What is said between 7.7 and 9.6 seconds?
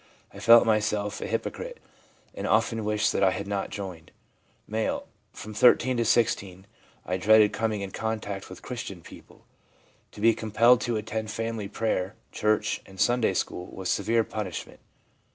in contact with Christian people;